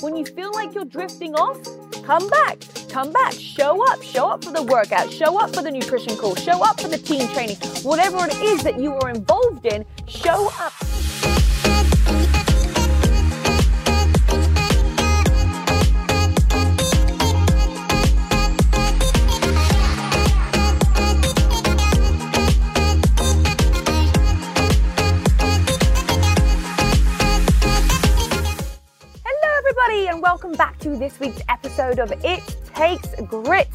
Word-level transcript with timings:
when 0.00 0.16
you 0.16 0.24
feel 0.24 0.52
like 0.52 0.74
you're 0.74 0.84
drifting 0.84 1.34
off, 1.34 1.58
come 2.04 2.28
back, 2.28 2.60
come 2.90 3.12
back, 3.12 3.32
show 3.32 3.84
up, 3.90 4.02
show 4.02 4.28
up 4.28 4.44
for 4.44 4.52
the 4.52 4.62
workout, 4.62 5.10
show 5.10 5.38
up 5.38 5.54
for 5.54 5.62
the 5.62 5.70
nutrition 5.70 6.16
call, 6.16 6.34
show 6.34 6.62
up 6.62 6.80
for 6.80 6.88
the 6.88 6.98
team 6.98 7.26
training, 7.28 7.56
whatever 7.82 8.18
it 8.26 8.36
is 8.42 8.62
that 8.62 8.78
you 8.78 8.94
are 8.94 9.10
involved 9.10 9.64
in, 9.66 9.84
show 10.06 10.50
up. 10.60 10.72
And 30.04 30.20
welcome 30.20 30.52
back 30.52 30.78
to 30.78 30.94
this 30.94 31.18
week's 31.18 31.40
episode 31.48 31.98
of 31.98 32.12
It 32.22 32.56
Takes 32.74 33.14
Grit. 33.22 33.68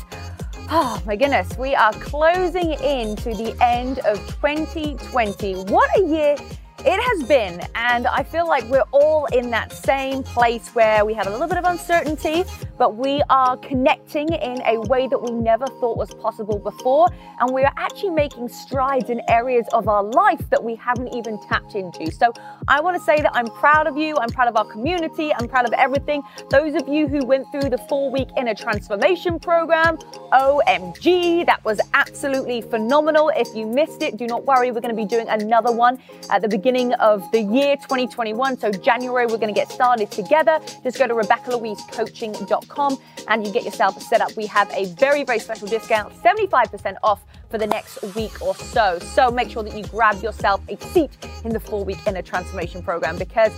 Oh 0.70 1.02
my 1.06 1.16
goodness, 1.16 1.58
we 1.58 1.74
are 1.74 1.92
closing 1.94 2.74
in 2.74 3.16
to 3.18 3.34
the 3.34 3.58
end 3.60 4.00
of 4.00 4.20
2020. 4.36 5.56
What 5.64 5.90
a 6.00 6.04
year 6.04 6.36
it 6.84 7.00
has 7.00 7.28
been, 7.28 7.62
and 7.76 8.08
I 8.08 8.24
feel 8.24 8.48
like 8.48 8.64
we're 8.66 8.82
all 8.92 9.26
in 9.28 9.52
that 9.52 9.72
same 9.72 10.24
place 10.24 10.70
where 10.70 11.06
we 11.06 11.14
have 11.14 11.28
a 11.28 11.30
little 11.30 11.48
bit 11.48 11.60
of 11.60 11.66
uncertainty, 11.66 12.44
but 12.80 12.96
we 12.96 13.22
are 13.30 13.56
connecting 13.58 14.30
in 14.34 14.62
a 14.66 14.80
way 14.82 15.08
that 15.08 15.22
we 15.22 15.30
never 15.30 15.68
thought 15.68 15.96
was 15.96 16.12
possible 16.16 16.58
before. 16.58 17.08
And 17.40 17.54
we 17.54 17.64
are 17.64 17.74
actually 17.78 18.10
making 18.10 18.50
strides 18.50 19.12
in 19.12 19.22
areas 19.28 19.68
of 19.74 19.88
our 19.88 20.04
life 20.04 20.50
that 20.50 20.64
we 20.64 20.74
haven't 20.76 21.14
even 21.14 21.40
tapped 21.48 21.76
into. 21.76 22.12
So 22.12 22.34
I 22.68 22.82
want 22.82 22.98
to 22.98 23.04
say 23.04 23.22
that 23.22 23.30
I'm 23.36 23.46
proud 23.48 23.86
of 23.86 23.98
you. 23.98 24.18
I'm 24.18 24.30
proud 24.30 24.48
of 24.48 24.56
our 24.56 24.66
community. 24.66 25.32
I'm 25.34 25.48
proud 25.48 25.68
of 25.68 25.74
everything. 25.74 26.24
Those 26.50 26.74
of 26.74 26.88
you 26.88 27.08
who 27.08 27.24
went 27.24 27.46
through 27.52 27.70
the 27.70 27.78
four 27.78 28.10
week 28.10 28.30
inner 28.36 28.56
transformation 28.56 29.40
program, 29.40 29.98
OMG, 30.34 31.46
that 31.46 31.64
was 31.64 31.80
absolutely 31.94 32.64
phenomenal. 32.64 33.32
If 33.36 33.56
you 33.56 33.68
missed 33.68 34.02
it, 34.02 34.18
do 34.18 34.26
not 34.26 34.46
worry. 34.46 34.72
We're 34.72 34.82
going 34.82 34.96
to 34.96 35.00
be 35.00 35.08
doing 35.08 35.30
another 35.30 35.72
one 35.72 36.00
at 36.32 36.42
the 36.42 36.48
beginning 36.48 36.71
beginning 36.72 36.94
of 36.94 37.30
the 37.34 37.42
year 37.42 37.76
2021. 37.76 38.58
So 38.58 38.72
January, 38.72 39.26
we're 39.26 39.38
going 39.38 39.54
to 39.54 39.60
get 39.60 39.70
started 39.70 40.10
together. 40.10 40.58
Just 40.84 40.98
go 40.98 41.06
to 41.06 41.14
RebeccaLouiseCoaching.com 41.14 42.98
and 43.28 43.46
you 43.46 43.52
get 43.52 43.66
yourself 43.66 44.02
set 44.02 44.22
up. 44.22 44.38
We 44.38 44.46
have 44.46 44.72
a 44.72 44.86
very, 44.94 45.26
very 45.26 45.40
special 45.40 45.68
discount, 45.68 46.14
75% 46.24 46.96
off 47.04 47.26
for 47.50 47.58
the 47.58 47.68
next 47.68 48.02
week 48.16 48.42
or 48.42 48.56
so. 48.56 49.00
So 49.00 49.30
make 49.30 49.50
sure 49.50 49.64
that 49.64 49.78
you 49.78 49.84
grab 49.84 50.24
yourself 50.24 50.62
a 50.70 50.78
seat 50.78 51.12
in 51.44 51.52
the 51.52 51.60
four 51.60 51.84
week 51.84 51.98
inner 52.08 52.22
transformation 52.22 52.82
program 52.82 53.18
because, 53.18 53.52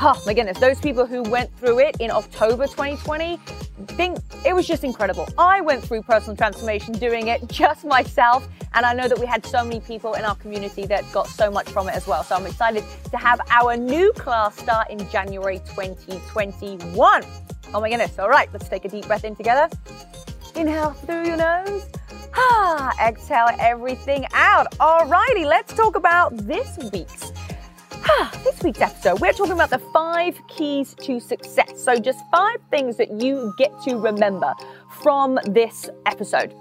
oh 0.00 0.22
my 0.26 0.34
goodness, 0.34 0.58
those 0.58 0.78
people 0.80 1.06
who 1.06 1.22
went 1.22 1.54
through 1.58 1.80
it 1.80 1.96
in 2.00 2.10
October 2.10 2.66
2020, 2.66 3.38
think 3.88 4.18
it 4.46 4.54
was 4.54 4.66
just 4.66 4.84
incredible. 4.84 5.28
I 5.38 5.60
went 5.60 5.82
through 5.82 6.02
personal 6.02 6.36
transformation 6.36 6.94
doing 6.94 7.28
it 7.28 7.46
just 7.48 7.84
myself, 7.84 8.48
and 8.74 8.86
I 8.86 8.92
know 8.92 9.08
that 9.08 9.18
we 9.18 9.26
had 9.26 9.44
so 9.44 9.64
many 9.64 9.80
people 9.80 10.14
in 10.14 10.24
our 10.24 10.34
community 10.36 10.86
that 10.86 11.10
got 11.12 11.26
so 11.26 11.50
much 11.50 11.68
from 11.70 11.88
it 11.88 11.94
as 11.94 12.06
well. 12.06 12.22
So 12.22 12.36
I'm 12.36 12.46
excited 12.46 12.84
to 13.10 13.16
have 13.16 13.40
our 13.50 13.76
new 13.76 14.12
class 14.12 14.56
start 14.56 14.90
in 14.90 14.98
January 15.10 15.58
2021. 15.74 17.24
Oh 17.72 17.80
my 17.80 17.88
goodness. 17.88 18.18
All 18.18 18.28
right, 18.28 18.48
let's 18.52 18.68
take 18.68 18.84
a 18.84 18.88
deep 18.88 19.06
breath 19.06 19.24
in 19.24 19.36
together. 19.36 19.68
Inhale 20.56 20.92
through 20.92 21.26
your 21.26 21.36
nose. 21.36 21.86
Ah, 22.34 22.92
exhale 23.08 23.48
everything 23.58 24.26
out. 24.32 24.70
Alrighty, 24.78 25.44
let's 25.44 25.72
talk 25.74 25.96
about 25.96 26.36
this 26.36 26.78
week's 26.92 27.29
this 28.44 28.62
week's 28.62 28.80
episode. 28.80 29.20
We're 29.20 29.32
talking 29.32 29.52
about 29.52 29.70
the 29.70 29.78
five 29.92 30.40
keys 30.48 30.94
to 31.02 31.20
success. 31.20 31.80
So 31.82 31.96
just 31.96 32.24
five 32.30 32.58
things 32.70 32.96
that 32.96 33.20
you 33.20 33.54
get 33.58 33.72
to 33.82 33.96
remember 33.96 34.54
from 35.02 35.38
this 35.46 35.88
episode. 36.06 36.54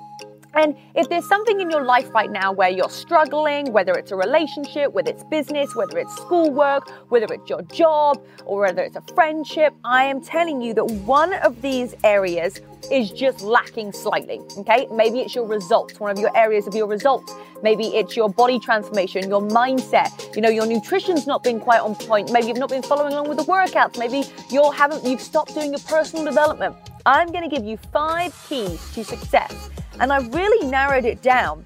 And 0.55 0.75
if 0.95 1.09
there's 1.09 1.28
something 1.28 1.61
in 1.61 1.69
your 1.69 1.83
life 1.83 2.09
right 2.14 2.31
now 2.31 2.52
where 2.52 2.69
you're 2.69 2.89
struggling, 2.89 3.71
whether 3.71 3.93
it's 3.93 4.11
a 4.11 4.15
relationship, 4.15 4.92
whether 4.93 5.11
it's 5.11 5.23
business, 5.26 5.76
whether 5.76 5.99
it's 5.99 6.15
schoolwork, 6.15 6.89
whether 7.11 7.32
it's 7.33 7.49
your 7.49 7.61
job, 7.64 8.23
or 8.45 8.61
whether 8.61 8.82
it's 8.82 8.95
a 8.95 9.04
friendship, 9.14 9.73
I 9.83 10.05
am 10.05 10.21
telling 10.21 10.61
you 10.61 10.73
that 10.73 10.86
one 10.86 11.33
of 11.33 11.61
these 11.61 11.95
areas 12.04 12.61
is 12.92 13.11
just 13.11 13.42
lacking 13.42 13.92
slightly. 13.92 14.42
Okay, 14.58 14.87
maybe 14.92 15.20
it's 15.20 15.36
your 15.36 15.45
results, 15.45 15.99
one 15.99 16.11
of 16.11 16.17
your 16.17 16.36
areas 16.36 16.66
of 16.66 16.73
your 16.73 16.87
results. 16.87 17.33
Maybe 17.61 17.87
it's 17.87 18.16
your 18.16 18.30
body 18.30 18.58
transformation, 18.58 19.30
your 19.30 19.42
mindset. 19.42 20.36
You 20.36 20.42
know, 20.42 20.49
your 20.49 20.66
nutrition's 20.66 21.27
not 21.27 21.43
been 21.43 21.60
quite 21.60 21.81
on 21.81 21.93
point. 21.93 22.31
Maybe 22.31 22.48
you've 22.48 22.58
not 22.58 22.70
been 22.70 22.81
following 22.81 23.14
along 23.14 23.27
with 23.27 23.37
the 23.37 23.43
workouts. 23.43 23.99
Maybe 23.99 24.23
you 24.49 24.71
haven't. 24.71 25.04
You've 25.04 25.21
stopped 25.21 25.54
doing 25.54 25.71
your 25.71 25.81
personal 25.81 26.23
development. 26.26 26.76
I'm 27.05 27.31
going 27.31 27.48
to 27.48 27.54
give 27.54 27.66
you 27.66 27.77
five 27.92 28.33
keys 28.48 28.80
to 28.93 29.04
success, 29.04 29.70
and 29.99 30.11
I've 30.11 30.33
really 30.33 30.67
narrowed 30.67 31.05
it 31.05 31.21
down 31.21 31.65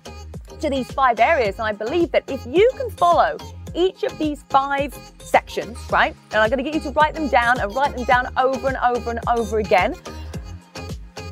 to 0.59 0.69
these 0.69 0.91
five 0.91 1.19
areas. 1.19 1.55
And 1.59 1.67
I 1.67 1.71
believe 1.71 2.11
that 2.11 2.23
if 2.29 2.45
you 2.45 2.69
can 2.77 2.89
follow 2.91 3.37
each 3.75 4.03
of 4.03 4.17
these 4.17 4.43
five 4.49 4.97
sections, 5.19 5.77
right? 5.91 6.15
And 6.31 6.41
I'm 6.41 6.49
going 6.49 6.63
to 6.63 6.63
get 6.63 6.73
you 6.73 6.81
to 6.81 6.91
write 6.91 7.15
them 7.15 7.27
down 7.27 7.59
and 7.59 7.73
write 7.75 7.95
them 7.95 8.05
down 8.05 8.31
over 8.37 8.67
and 8.67 8.77
over 8.77 9.09
and 9.11 9.19
over 9.27 9.59
again 9.59 9.95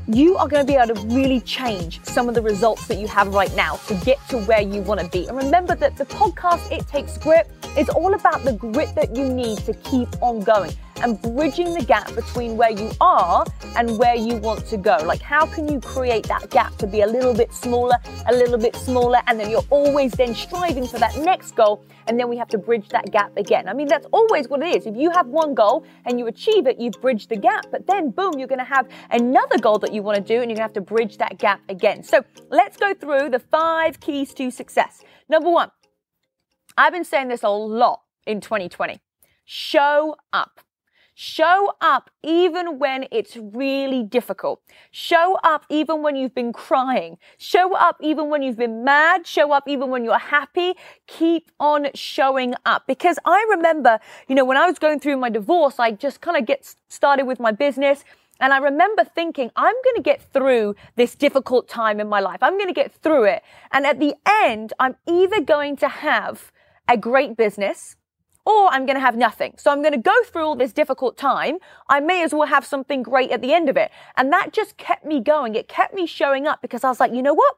you 0.08 0.36
are 0.36 0.48
going 0.48 0.66
to 0.66 0.70
be 0.70 0.78
able 0.78 0.94
to 0.94 1.02
really 1.16 1.40
change 1.42 2.04
some 2.04 2.28
of 2.28 2.36
the 2.36 2.42
results 2.42 2.88
that 2.88 2.98
you 2.98 3.08
have 3.08 3.34
right 3.34 3.56
now 3.56 3.76
to 3.88 3.94
get 4.04 4.18
to 4.30 4.40
where 4.42 4.62
you 4.62 4.82
want 4.82 5.00
to 5.00 5.08
be. 5.08 5.28
And 5.28 5.38
remember 5.38 5.76
that 5.76 5.96
the 5.96 6.06
podcast, 6.06 6.72
It 6.72 6.88
Takes 6.88 7.18
Grit, 7.18 7.50
is 7.78 7.88
all 7.88 8.14
about 8.14 8.44
the 8.44 8.54
grit 8.54 8.94
that 8.96 9.16
you 9.16 9.30
need 9.30 9.60
to 9.60 9.74
keep 9.74 10.10
on 10.22 10.42
going 10.42 10.74
and 11.04 11.22
bridging 11.22 11.74
the 11.74 11.84
gap 11.84 12.14
between 12.16 12.58
where 12.58 12.72
you 12.72 12.92
are 13.02 13.46
and 13.76 13.98
where 13.98 14.16
you 14.16 14.36
want 14.38 14.66
to 14.68 14.78
go. 14.78 14.98
Like, 15.04 15.22
how 15.22 15.46
can 15.46 15.68
you 15.68 15.80
create 15.80 16.28
that 16.28 16.50
gap 16.50 16.76
to 16.78 16.88
be 16.88 17.02
a 17.02 17.08
little 17.08 17.34
bit 17.34 17.54
smaller, 17.54 17.96
a 18.28 18.34
little 18.34 18.58
bit 18.58 18.76
smaller, 18.76 19.20
and 19.28 19.40
then 19.40 19.50
you're 19.50 19.66
always 19.70 20.12
then 20.14 20.36
striving 20.36 20.88
for 20.88 21.00
that 21.00 21.18
next 21.18 21.56
goal, 21.56 21.84
and 22.08 22.20
then 22.20 22.30
we 22.30 22.38
have 22.38 22.48
to 22.50 22.58
bridge 22.58 22.90
that 22.90 23.12
gap 23.12 23.36
again. 23.38 23.68
I 23.68 23.74
mean, 23.74 23.88
that's 23.88 24.08
always 24.12 24.48
what 24.48 24.62
it 24.62 24.76
is. 24.76 24.86
If 24.86 24.96
you 24.96 25.10
have 25.12 25.28
one 25.28 25.54
goal 25.54 25.86
and 26.06 26.20
you 26.20 26.28
achieve 26.28 26.68
it, 26.68 26.80
you 26.80 26.92
bridge 26.92 27.28
the 27.28 27.38
gap, 27.38 27.66
but 27.72 27.88
then 27.88 28.12
boom, 28.12 28.34
you're 28.38 28.48
gonna 28.48 28.64
have 28.64 28.88
another 29.10 29.58
goal 29.58 29.80
that 29.80 29.94
you 29.94 30.02
wanna 30.04 30.22
do, 30.22 30.42
and 30.42 30.50
you're 30.50 30.56
gonna 30.56 30.62
have 30.62 30.74
to 30.74 30.82
bridge 30.82 31.18
that 31.18 31.38
gap 31.38 31.62
again. 31.70 32.04
So 32.04 32.24
let's 32.50 32.78
go 32.78 32.94
through 32.94 33.30
the 33.30 33.40
five 33.40 34.00
keys 34.00 34.34
to 34.36 34.52
success. 34.52 35.04
Number 35.30 35.50
one, 35.50 35.72
I've 36.78 36.94
been 36.94 37.06
saying 37.06 37.28
this 37.28 37.44
a 37.44 37.50
lot 37.50 38.02
in 38.26 38.42
2020. 38.42 39.00
Show 39.46 40.16
up. 40.32 40.62
Show 41.14 41.74
up 41.82 42.10
even 42.24 42.80
when 42.80 43.06
it's 43.12 43.36
really 43.36 44.02
difficult. 44.02 44.62
Show 44.92 45.38
up 45.44 45.66
even 45.70 46.02
when 46.02 46.16
you've 46.16 46.34
been 46.34 46.54
crying. 46.54 47.18
Show 47.38 47.76
up 47.76 47.98
even 48.02 48.30
when 48.30 48.42
you've 48.42 48.58
been 48.58 48.84
mad. 48.84 49.28
Show 49.28 49.52
up 49.52 49.68
even 49.68 49.90
when 49.90 50.06
you're 50.06 50.18
happy. 50.18 50.74
Keep 51.08 51.52
on 51.60 51.88
showing 51.94 52.56
up. 52.66 52.88
Because 52.88 53.20
I 53.26 53.46
remember, 53.50 54.00
you 54.28 54.36
know, 54.36 54.46
when 54.46 54.58
I 54.58 54.66
was 54.66 54.80
going 54.80 55.00
through 55.00 55.18
my 55.18 55.30
divorce, 55.30 55.80
I 55.80 55.92
just 55.92 56.22
kind 56.22 56.38
of 56.38 56.46
get 56.46 56.76
started 56.88 57.26
with 57.26 57.40
my 57.40 57.52
business. 57.52 58.06
And 58.40 58.54
I 58.54 58.58
remember 58.58 59.04
thinking, 59.04 59.52
I'm 59.56 59.76
going 59.84 59.96
to 59.98 60.02
get 60.02 60.22
through 60.34 60.76
this 60.96 61.14
difficult 61.14 61.68
time 61.68 62.00
in 62.00 62.10
my 62.10 62.22
life. 62.22 62.40
I'm 62.42 62.58
going 62.58 62.70
to 62.70 62.74
get 62.74 62.92
through 62.92 63.26
it. 63.26 63.44
And 63.72 63.86
at 63.86 64.00
the 64.00 64.16
end, 64.26 64.74
I'm 64.80 64.96
either 65.08 65.42
going 65.42 65.76
to 65.78 65.88
have 65.88 66.52
a 66.88 66.98
great 66.98 67.38
business 67.38 67.96
or 68.46 68.68
I'm 68.68 68.86
going 68.86 68.96
to 68.96 69.02
have 69.02 69.16
nothing. 69.16 69.54
So 69.58 69.72
I'm 69.72 69.82
going 69.82 69.94
to 69.94 70.00
go 70.00 70.14
through 70.26 70.44
all 70.44 70.56
this 70.56 70.74
difficult 70.74 71.18
time. 71.18 71.58
I 71.90 72.00
may 72.00 72.24
as 72.24 72.34
well 72.34 72.48
have 72.48 72.66
something 72.66 73.04
great 73.04 73.32
at 73.32 73.42
the 73.42 73.54
end 73.54 73.70
of 73.70 73.78
it. 73.78 73.92
And 74.18 74.32
that 74.34 74.54
just 74.54 74.78
kept 74.78 75.06
me 75.06 75.20
going. 75.20 75.56
It 75.56 75.68
kept 75.68 75.94
me 75.94 76.06
showing 76.06 76.48
up 76.48 76.62
because 76.62 76.84
I 76.84 76.90
was 76.90 77.00
like, 77.00 77.14
you 77.14 77.22
know 77.22 77.34
what? 77.34 77.56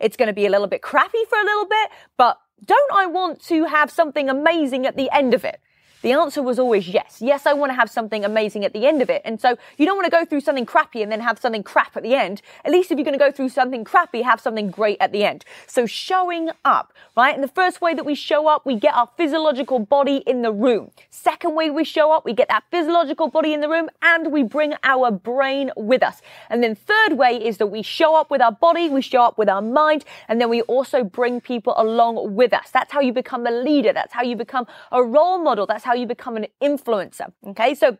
It's 0.00 0.16
going 0.16 0.28
to 0.28 0.32
be 0.32 0.46
a 0.46 0.50
little 0.50 0.66
bit 0.66 0.82
crappy 0.82 1.24
for 1.28 1.38
a 1.38 1.44
little 1.44 1.66
bit, 1.66 1.90
but 2.16 2.38
don't 2.64 2.92
I 2.92 3.06
want 3.06 3.42
to 3.44 3.64
have 3.64 3.90
something 3.90 4.28
amazing 4.28 4.86
at 4.86 4.96
the 4.96 5.10
end 5.10 5.34
of 5.34 5.44
it? 5.44 5.60
The 6.04 6.12
answer 6.12 6.42
was 6.42 6.58
always 6.58 6.86
yes. 6.86 7.16
Yes, 7.22 7.46
I 7.46 7.54
want 7.54 7.70
to 7.70 7.76
have 7.76 7.90
something 7.90 8.26
amazing 8.26 8.62
at 8.62 8.74
the 8.74 8.86
end 8.86 9.00
of 9.00 9.08
it. 9.08 9.22
And 9.24 9.40
so 9.40 9.56
you 9.78 9.86
don't 9.86 9.96
want 9.96 10.04
to 10.04 10.10
go 10.10 10.26
through 10.26 10.42
something 10.42 10.66
crappy 10.66 11.00
and 11.00 11.10
then 11.10 11.20
have 11.20 11.38
something 11.38 11.62
crap 11.62 11.96
at 11.96 12.02
the 12.02 12.14
end. 12.14 12.42
At 12.62 12.72
least 12.72 12.90
if 12.90 12.98
you're 12.98 13.06
going 13.06 13.18
to 13.18 13.24
go 13.24 13.32
through 13.32 13.48
something 13.48 13.84
crappy, 13.84 14.20
have 14.20 14.38
something 14.38 14.70
great 14.70 14.98
at 15.00 15.12
the 15.12 15.24
end. 15.24 15.46
So 15.66 15.86
showing 15.86 16.50
up, 16.62 16.92
right? 17.16 17.34
And 17.34 17.42
the 17.42 17.48
first 17.48 17.80
way 17.80 17.94
that 17.94 18.04
we 18.04 18.14
show 18.14 18.46
up, 18.48 18.66
we 18.66 18.76
get 18.76 18.94
our 18.94 19.08
physiological 19.16 19.78
body 19.78 20.18
in 20.26 20.42
the 20.42 20.52
room. 20.52 20.90
Second 21.08 21.54
way 21.54 21.70
we 21.70 21.84
show 21.84 22.12
up, 22.12 22.26
we 22.26 22.34
get 22.34 22.48
that 22.48 22.64
physiological 22.70 23.28
body 23.28 23.54
in 23.54 23.62
the 23.62 23.68
room 23.70 23.88
and 24.02 24.30
we 24.30 24.42
bring 24.42 24.74
our 24.82 25.10
brain 25.10 25.70
with 25.74 26.02
us. 26.02 26.20
And 26.50 26.62
then 26.62 26.74
third 26.74 27.14
way 27.14 27.42
is 27.42 27.56
that 27.56 27.68
we 27.68 27.80
show 27.80 28.14
up 28.14 28.30
with 28.30 28.42
our 28.42 28.52
body, 28.52 28.90
we 28.90 29.00
show 29.00 29.22
up 29.22 29.38
with 29.38 29.48
our 29.48 29.62
mind, 29.62 30.04
and 30.28 30.38
then 30.38 30.50
we 30.50 30.60
also 30.62 31.02
bring 31.02 31.40
people 31.40 31.72
along 31.78 32.34
with 32.34 32.52
us. 32.52 32.68
That's 32.70 32.92
how 32.92 33.00
you 33.00 33.14
become 33.14 33.46
a 33.46 33.50
leader. 33.50 33.94
That's 33.94 34.12
how 34.12 34.22
you 34.22 34.36
become 34.36 34.66
a 34.92 35.02
role 35.02 35.38
model. 35.38 35.64
That's 35.64 35.82
how 35.82 35.93
how 35.94 36.00
you 36.00 36.06
become 36.06 36.36
an 36.36 36.46
influencer. 36.60 37.32
Okay, 37.46 37.74
so 37.74 37.98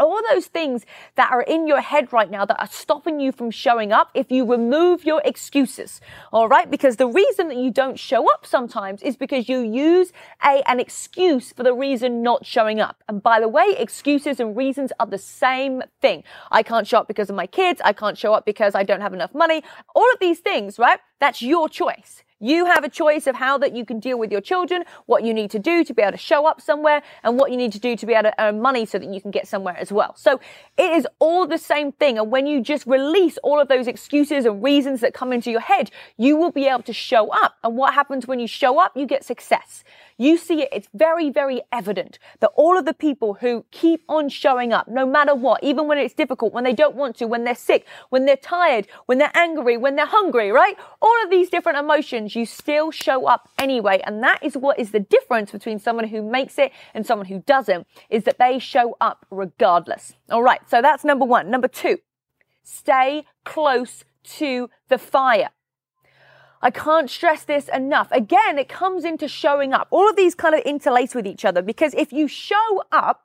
all 0.00 0.20
those 0.30 0.46
things 0.46 0.86
that 1.16 1.30
are 1.32 1.42
in 1.42 1.66
your 1.66 1.80
head 1.80 2.12
right 2.12 2.30
now 2.30 2.44
that 2.44 2.60
are 2.60 2.68
stopping 2.68 3.18
you 3.18 3.32
from 3.32 3.50
showing 3.50 3.90
up 3.92 4.10
if 4.14 4.30
you 4.30 4.44
remove 4.44 5.04
your 5.04 5.20
excuses. 5.24 6.00
All 6.32 6.48
right. 6.48 6.70
Because 6.70 6.96
the 6.96 7.08
reason 7.08 7.48
that 7.48 7.56
you 7.56 7.72
don't 7.72 7.98
show 7.98 8.32
up 8.32 8.46
sometimes 8.46 9.02
is 9.02 9.16
because 9.16 9.48
you 9.48 9.58
use 9.58 10.12
a, 10.44 10.62
an 10.70 10.78
excuse 10.78 11.52
for 11.52 11.64
the 11.64 11.74
reason 11.74 12.22
not 12.22 12.46
showing 12.46 12.78
up. 12.78 13.02
And 13.08 13.20
by 13.20 13.40
the 13.40 13.48
way, 13.48 13.74
excuses 13.76 14.38
and 14.38 14.56
reasons 14.56 14.92
are 15.00 15.06
the 15.06 15.18
same 15.18 15.82
thing. 16.00 16.22
I 16.52 16.62
can't 16.62 16.86
show 16.86 16.98
up 16.98 17.08
because 17.08 17.28
of 17.28 17.34
my 17.34 17.48
kids. 17.48 17.80
I 17.84 17.92
can't 17.92 18.16
show 18.16 18.34
up 18.34 18.46
because 18.46 18.76
I 18.76 18.84
don't 18.84 19.00
have 19.00 19.14
enough 19.14 19.34
money. 19.34 19.64
All 19.96 20.08
of 20.12 20.20
these 20.20 20.38
things, 20.38 20.78
right? 20.78 21.00
That's 21.20 21.42
your 21.42 21.68
choice. 21.68 22.22
You 22.40 22.66
have 22.66 22.84
a 22.84 22.88
choice 22.88 23.26
of 23.26 23.34
how 23.34 23.58
that 23.58 23.74
you 23.74 23.84
can 23.84 23.98
deal 23.98 24.16
with 24.16 24.30
your 24.30 24.40
children, 24.40 24.84
what 25.06 25.24
you 25.24 25.34
need 25.34 25.50
to 25.50 25.58
do 25.58 25.82
to 25.82 25.92
be 25.92 26.02
able 26.02 26.12
to 26.12 26.18
show 26.18 26.46
up 26.46 26.60
somewhere, 26.60 27.02
and 27.24 27.36
what 27.36 27.50
you 27.50 27.56
need 27.56 27.72
to 27.72 27.80
do 27.80 27.96
to 27.96 28.06
be 28.06 28.12
able 28.12 28.30
to 28.30 28.34
earn 28.40 28.62
money 28.62 28.86
so 28.86 28.96
that 28.98 29.12
you 29.12 29.20
can 29.20 29.32
get 29.32 29.48
somewhere 29.48 29.76
as 29.76 29.90
well. 29.90 30.14
So 30.16 30.40
it 30.76 30.92
is 30.92 31.06
all 31.18 31.48
the 31.48 31.58
same 31.58 31.90
thing. 31.90 32.16
And 32.16 32.30
when 32.30 32.46
you 32.46 32.62
just 32.62 32.86
release 32.86 33.38
all 33.38 33.58
of 33.58 33.66
those 33.66 33.88
excuses 33.88 34.44
and 34.44 34.62
reasons 34.62 35.00
that 35.00 35.14
come 35.14 35.32
into 35.32 35.50
your 35.50 35.60
head, 35.60 35.90
you 36.16 36.36
will 36.36 36.52
be 36.52 36.66
able 36.66 36.84
to 36.84 36.92
show 36.92 37.28
up. 37.30 37.56
And 37.64 37.76
what 37.76 37.94
happens 37.94 38.28
when 38.28 38.38
you 38.38 38.46
show 38.46 38.80
up? 38.80 38.96
You 38.96 39.06
get 39.06 39.24
success 39.24 39.82
you 40.18 40.36
see 40.36 40.62
it, 40.62 40.68
it's 40.72 40.88
very, 40.92 41.30
very 41.30 41.62
evident 41.72 42.18
that 42.40 42.50
all 42.56 42.76
of 42.76 42.84
the 42.84 42.92
people 42.92 43.34
who 43.34 43.64
keep 43.70 44.02
on 44.08 44.28
showing 44.28 44.72
up, 44.72 44.88
no 44.88 45.06
matter 45.06 45.34
what, 45.34 45.62
even 45.62 45.86
when 45.86 45.96
it's 45.96 46.12
difficult, 46.12 46.52
when 46.52 46.64
they 46.64 46.72
don't 46.72 46.96
want 46.96 47.16
to, 47.16 47.26
when 47.26 47.44
they're 47.44 47.54
sick, 47.54 47.86
when 48.10 48.26
they're 48.26 48.36
tired, 48.36 48.88
when 49.06 49.18
they're 49.18 49.36
angry, 49.36 49.76
when 49.76 49.94
they're 49.94 50.06
hungry, 50.06 50.50
right? 50.50 50.76
All 51.08 51.24
of 51.24 51.30
these 51.30 51.48
different 51.48 51.78
emotions, 51.78 52.36
you 52.36 52.44
still 52.44 52.90
show 52.90 53.26
up 53.26 53.48
anyway. 53.56 54.02
And 54.04 54.22
that 54.22 54.42
is 54.42 54.58
what 54.58 54.78
is 54.78 54.90
the 54.90 55.00
difference 55.00 55.50
between 55.50 55.78
someone 55.78 56.08
who 56.08 56.20
makes 56.20 56.58
it 56.58 56.70
and 56.92 57.06
someone 57.06 57.26
who 57.26 57.38
doesn't, 57.46 57.86
is 58.10 58.24
that 58.24 58.38
they 58.38 58.58
show 58.58 58.94
up 59.00 59.24
regardless. 59.30 60.12
All 60.30 60.42
right. 60.42 60.60
So 60.68 60.82
that's 60.82 61.04
number 61.04 61.24
one. 61.24 61.50
Number 61.50 61.66
two, 61.68 61.96
stay 62.62 63.24
close 63.44 64.04
to 64.40 64.68
the 64.88 64.98
fire. 64.98 65.48
I 66.60 66.70
can't 66.70 67.08
stress 67.08 67.44
this 67.44 67.68
enough. 67.68 68.08
Again, 68.10 68.58
it 68.58 68.68
comes 68.68 69.04
into 69.04 69.28
showing 69.28 69.72
up. 69.72 69.88
All 69.90 70.10
of 70.10 70.16
these 70.16 70.34
kind 70.34 70.54
of 70.54 70.60
interlace 70.62 71.14
with 71.14 71.26
each 71.26 71.46
other 71.46 71.62
because 71.62 71.94
if 71.94 72.12
you 72.12 72.28
show 72.28 72.82
up, 72.92 73.24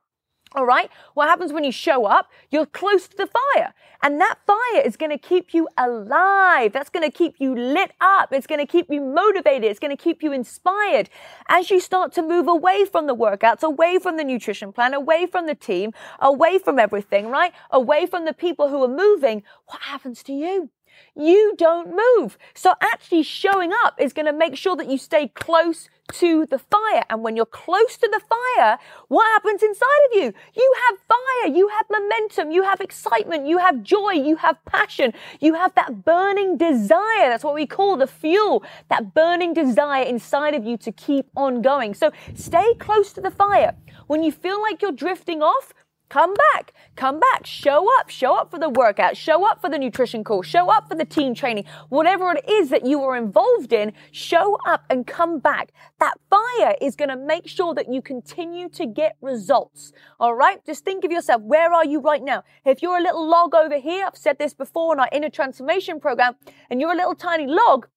all 0.55 0.65
right, 0.65 0.89
what 1.13 1.27
happens 1.27 1.51
when 1.51 1.63
you 1.63 1.71
show 1.71 2.05
up? 2.05 2.31
You're 2.51 2.65
close 2.65 3.07
to 3.07 3.17
the 3.17 3.27
fire. 3.27 3.73
And 4.03 4.19
that 4.19 4.38
fire 4.45 4.81
is 4.83 4.97
going 4.97 5.11
to 5.11 5.17
keep 5.17 5.53
you 5.53 5.67
alive. 5.77 6.73
That's 6.73 6.89
going 6.89 7.09
to 7.09 7.15
keep 7.15 7.35
you 7.39 7.55
lit 7.55 7.91
up. 8.01 8.33
It's 8.33 8.45
going 8.45 8.59
to 8.59 8.69
keep 8.69 8.88
you 8.89 9.00
motivated. 9.00 9.63
It's 9.63 9.79
going 9.79 9.95
to 9.95 10.01
keep 10.01 10.21
you 10.21 10.33
inspired. 10.33 11.09
As 11.47 11.71
you 11.71 11.79
start 11.79 12.11
to 12.13 12.21
move 12.21 12.47
away 12.47 12.85
from 12.85 13.07
the 13.07 13.15
workouts, 13.15 13.63
away 13.63 14.00
from 14.00 14.17
the 14.17 14.23
nutrition 14.23 14.73
plan, 14.73 14.94
away 14.94 15.25
from 15.25 15.47
the 15.47 15.55
team, 15.55 15.94
away 16.19 16.59
from 16.59 16.79
everything, 16.79 17.29
right? 17.29 17.53
Away 17.71 18.05
from 18.05 18.25
the 18.25 18.33
people 18.33 18.67
who 18.69 18.83
are 18.83 18.89
moving, 18.89 19.44
what 19.67 19.81
happens 19.83 20.21
to 20.23 20.33
you? 20.33 20.69
You 21.16 21.54
don't 21.57 21.95
move. 21.95 22.38
So 22.54 22.74
actually 22.81 23.24
showing 23.24 23.72
up 23.84 24.00
is 24.00 24.13
going 24.13 24.25
to 24.25 24.34
make 24.34 24.56
sure 24.56 24.75
that 24.75 24.90
you 24.90 24.98
stay 24.98 25.28
close 25.30 25.90
to 26.13 26.45
the 26.45 26.60
fire. 26.60 27.04
And 27.10 27.24
when 27.24 27.36
you're 27.36 27.45
close 27.45 27.98
to 27.98 28.10
the 28.12 28.19
fire, 28.19 28.78
what 29.07 29.25
happens 29.28 29.63
inside 29.63 29.88
of 30.12 30.18
you? 30.18 30.34
You 30.56 30.75
have 30.90 31.00
fire, 31.07 31.56
you 31.56 31.69
have 31.69 31.86
momentum, 31.90 32.51
you 32.51 32.63
have 32.63 32.81
excitement, 32.81 33.48
you 33.48 33.57
have 33.57 33.84
joy, 33.84 34.12
you 34.12 34.36
have 34.38 34.63
passion, 34.66 35.13
you 35.40 35.54
have 35.54 35.74
that 35.75 36.04
burning 36.04 36.57
desire. 36.57 37.30
That's 37.30 37.44
what 37.44 37.56
we 37.56 37.66
call 37.66 37.98
the 37.98 38.07
fuel, 38.07 38.63
that 38.89 39.13
burning 39.13 39.54
desire 39.54 40.04
inside 40.04 40.56
of 40.56 40.66
you 40.66 40.78
to 40.78 40.92
keep 40.92 41.28
on 41.36 41.62
going. 41.62 41.94
So 41.94 42.12
stay 42.36 42.74
close 42.75 43.13
to 43.13 43.22
the 43.22 43.31
fire. 43.31 43.75
When 44.07 44.24
you 44.24 44.31
feel 44.31 44.62
like 44.62 44.81
you're 44.81 44.92
drifting 44.92 45.42
off, 45.42 45.74
Come 46.13 46.36
back, 46.54 46.74
come 46.95 47.19
back, 47.19 47.44
show 47.44 47.89
up, 48.00 48.07
show 48.07 48.36
up 48.36 48.51
for 48.51 48.60
the 48.60 48.69
workout, 48.69 49.18
show 49.18 49.50
up 49.50 49.60
for 49.60 49.68
the 49.68 49.80
nutrition 49.80 50.24
call, 50.24 50.44
show 50.44 50.69
up 50.69 50.88
for 50.88 50.94
the 50.94 51.06
team 51.06 51.33
training, 51.33 51.65
whatever 51.89 52.31
it 52.33 52.48
is 52.48 52.69
that 52.69 52.86
you 52.86 53.01
are 53.01 53.18
involved 53.18 53.74
in, 53.74 53.94
show 54.12 54.56
up 54.68 54.86
and 54.92 55.07
come 55.07 55.39
back. 55.39 55.71
That 56.00 56.19
fire 56.30 56.75
is 56.80 56.95
going 56.95 57.10
to 57.10 57.18
make 57.18 57.48
sure 57.48 57.74
that 57.74 57.92
you 57.92 58.04
continue 58.04 58.69
to 58.69 58.86
get 58.86 59.18
results. 59.21 59.92
All 60.19 60.36
right. 60.36 60.63
Just 60.68 60.86
think 60.86 61.04
of 61.04 61.12
yourself. 61.12 61.42
Where 61.42 61.74
are 61.74 61.83
you 61.83 62.00
right 62.00 62.21
now? 62.21 62.44
If 62.63 62.83
you're 62.83 63.00
a 63.00 63.01
little 63.01 63.27
log 63.27 63.56
over 63.56 63.80
here, 63.80 64.06
I've 64.06 64.15
said 64.15 64.38
this 64.38 64.54
before 64.54 64.94
in 64.94 65.00
our 65.00 65.10
inner 65.12 65.31
transformation 65.31 66.00
program, 66.00 66.36
and 66.69 66.80
you're 66.80 66.94
a 66.94 66.95
little 66.95 67.15
tiny 67.15 67.48
log, 67.48 67.88